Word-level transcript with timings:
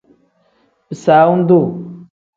Bisaawu 0.87 1.37
duu. 1.47 1.65